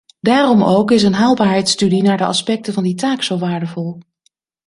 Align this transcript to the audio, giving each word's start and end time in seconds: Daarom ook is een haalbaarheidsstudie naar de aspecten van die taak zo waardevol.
Daarom 0.19 0.63
ook 0.63 0.91
is 0.91 1.03
een 1.03 1.13
haalbaarheidsstudie 1.13 2.03
naar 2.03 2.17
de 2.17 2.25
aspecten 2.25 2.73
van 2.73 2.83
die 2.83 2.95
taak 2.95 3.23
zo 3.23 3.37
waardevol. 3.37 3.97